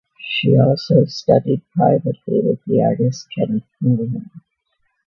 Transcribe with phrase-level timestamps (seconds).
[0.19, 4.31] She also studied privately with the artist Kenneth Noland.